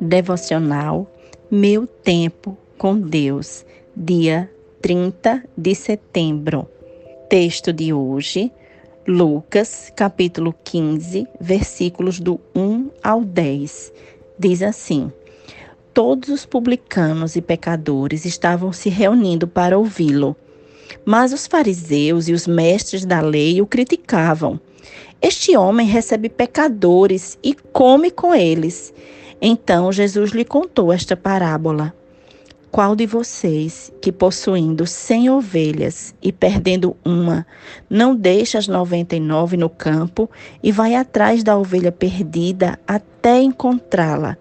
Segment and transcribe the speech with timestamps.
[0.00, 1.10] Devocional
[1.50, 3.64] Meu Tempo com Deus,
[3.96, 4.50] dia
[4.82, 6.68] 30 de setembro.
[7.30, 8.52] Texto de hoje,
[9.08, 13.90] Lucas, capítulo 15, versículos do 1 ao 10.
[14.38, 15.10] Diz assim:
[15.94, 20.36] Todos os publicanos e pecadores estavam se reunindo para ouvi-lo.
[21.06, 24.60] Mas os fariseus e os mestres da lei o criticavam.
[25.22, 28.92] Este homem recebe pecadores e come com eles.
[29.40, 31.94] Então Jesus lhe contou esta parábola.
[32.70, 37.46] Qual de vocês, que possuindo cem ovelhas e perdendo uma,
[37.88, 40.28] não deixa as noventa e nove no campo
[40.62, 44.36] e vai atrás da ovelha perdida até encontrá-la?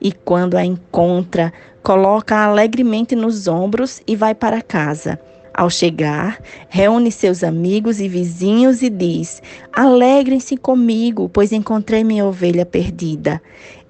[0.00, 5.20] E quando a encontra, coloca-a alegremente nos ombros e vai para casa.
[5.52, 9.42] Ao chegar, reúne seus amigos e vizinhos e diz:
[9.72, 13.42] Alegrem-se comigo, pois encontrei minha ovelha perdida.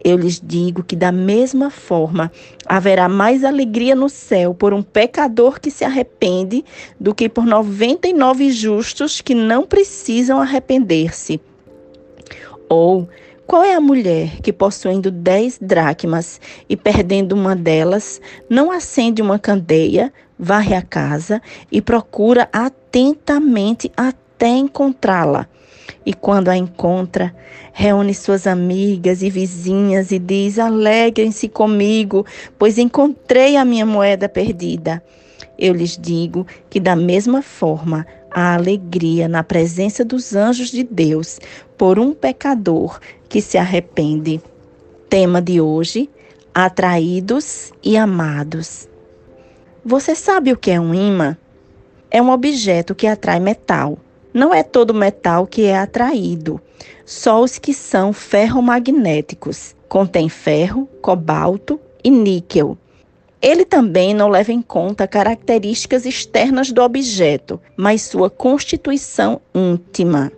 [0.03, 2.33] Eu lhes digo que, da mesma forma,
[2.65, 6.65] haverá mais alegria no céu por um pecador que se arrepende
[6.99, 11.41] do que por 99 justos que não precisam arrepender-se.
[12.69, 13.09] Ou,
[13.47, 19.39] qual é a mulher que, possuindo dez dracmas e perdendo uma delas, não acende uma
[19.39, 25.49] candeia, varre a casa e procura atentamente até encontrá-la?
[26.05, 27.35] E quando a encontra,
[27.73, 32.25] reúne suas amigas e vizinhas e diz: Alegrem-se comigo,
[32.59, 35.03] pois encontrei a minha moeda perdida.
[35.59, 41.39] Eu lhes digo que, da mesma forma, há alegria na presença dos anjos de Deus
[41.77, 44.41] por um pecador que se arrepende.
[45.09, 46.09] Tema de hoje:
[46.55, 48.89] atraídos e amados.
[49.85, 51.37] Você sabe o que é um imã?
[52.11, 53.99] É um objeto que atrai metal.
[54.33, 56.61] Não é todo metal que é atraído,
[57.05, 59.75] só os que são ferromagnéticos.
[59.89, 62.79] Contém ferro, cobalto e níquel.
[63.43, 70.31] Ele também não leva em conta características externas do objeto, mas sua constituição íntima.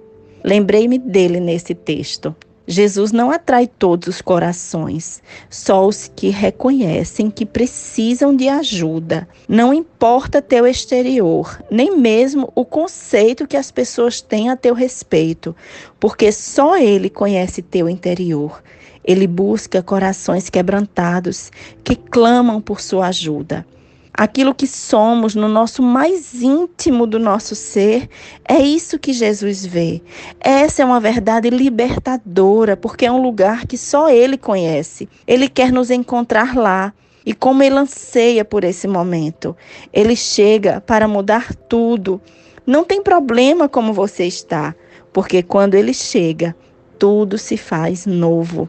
[0.42, 2.34] Lembrei-me dele nesse texto.
[2.66, 9.28] Jesus não atrai todos os corações, só os que reconhecem que precisam de ajuda.
[9.48, 15.56] Não importa teu exterior, nem mesmo o conceito que as pessoas têm a teu respeito,
[15.98, 18.62] porque só Ele conhece teu interior.
[19.04, 21.50] Ele busca corações quebrantados
[21.82, 23.66] que clamam por sua ajuda
[24.12, 28.08] aquilo que somos no nosso mais íntimo do nosso ser,
[28.46, 30.02] é isso que Jesus vê.
[30.38, 35.08] Essa é uma verdade libertadora, porque é um lugar que só Ele conhece.
[35.26, 36.92] Ele quer nos encontrar lá.
[37.24, 39.56] E como Ele anseia por esse momento,
[39.92, 42.20] Ele chega para mudar tudo.
[42.66, 44.74] Não tem problema como você está,
[45.12, 46.54] porque quando Ele chega,
[46.98, 48.68] tudo se faz novo.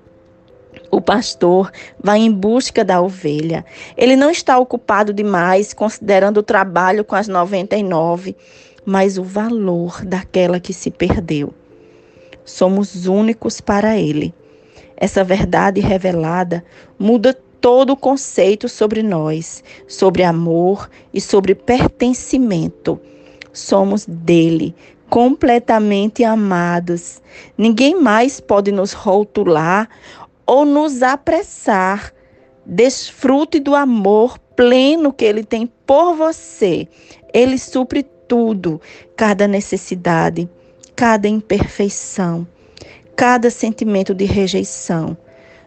[0.94, 3.66] O pastor vai em busca da ovelha.
[3.98, 8.36] Ele não está ocupado demais considerando o trabalho com as 99,
[8.86, 11.52] mas o valor daquela que se perdeu.
[12.46, 14.36] Somos únicos para ele.
[14.96, 16.64] Essa verdade revelada
[17.00, 23.02] muda todo o conceito sobre nós, sobre amor e sobre pertencimento.
[23.52, 24.76] Somos dele,
[25.10, 27.22] completamente amados.
[27.58, 29.90] Ninguém mais pode nos rotular
[30.46, 32.14] ou nos apressar.
[32.66, 36.88] Desfrute do amor pleno que Ele tem por você.
[37.34, 38.80] Ele supre tudo,
[39.16, 40.50] cada necessidade,
[40.96, 42.48] cada imperfeição,
[43.16, 45.18] cada sentimento de rejeição.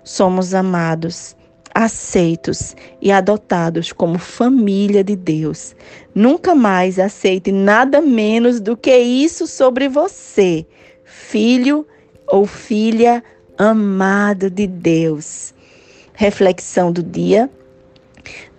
[0.03, 1.36] Somos amados,
[1.75, 5.76] aceitos e adotados como família de Deus.
[6.15, 10.65] Nunca mais aceite nada menos do que isso sobre você,
[11.04, 11.86] filho
[12.28, 13.22] ou filha
[13.59, 15.55] amado de Deus.
[16.15, 17.50] Reflexão do dia.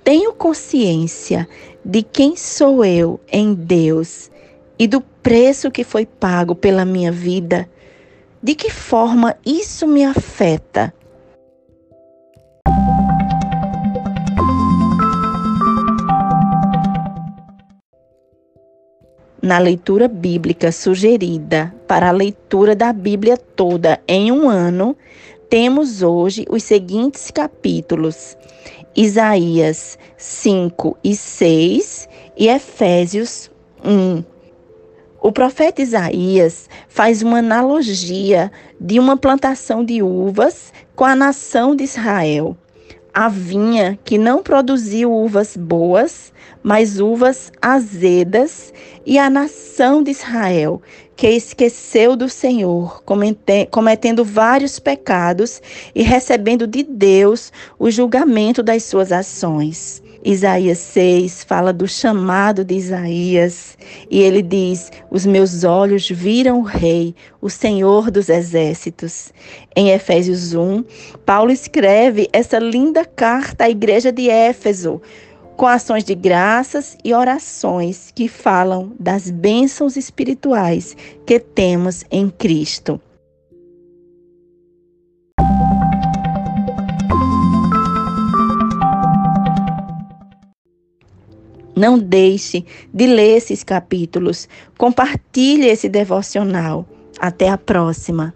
[0.03, 1.47] Tenho consciência
[1.83, 4.31] de quem sou eu em Deus
[4.79, 7.69] e do preço que foi pago pela minha vida.
[8.41, 10.93] De que forma isso me afeta?
[19.47, 24.93] Na leitura bíblica sugerida para a leitura da Bíblia toda em um ano,
[25.49, 28.35] temos hoje os seguintes capítulos:
[28.93, 33.49] Isaías 5 e 6 e Efésios
[33.85, 34.21] 1.
[35.21, 41.85] O profeta Isaías faz uma analogia de uma plantação de uvas com a nação de
[41.85, 42.57] Israel.
[43.19, 46.31] A vinha que não produziu uvas boas,
[46.61, 48.71] mas uvas azedas,
[49.03, 50.79] e a nação de Israel,
[51.15, 53.01] que esqueceu do Senhor,
[53.71, 55.59] cometendo vários pecados
[55.95, 60.03] e recebendo de Deus o julgamento das suas ações.
[60.23, 63.77] Isaías 6 fala do chamado de Isaías
[64.09, 69.31] e ele diz: Os meus olhos viram o Rei, o Senhor dos Exércitos.
[69.75, 70.83] Em Efésios 1,
[71.25, 75.01] Paulo escreve essa linda carta à igreja de Éfeso,
[75.55, 82.99] com ações de graças e orações que falam das bênçãos espirituais que temos em Cristo.
[91.77, 94.49] Não deixe de ler esses capítulos.
[94.79, 96.87] Compartilhe esse devocional.
[97.19, 98.33] Até a próxima.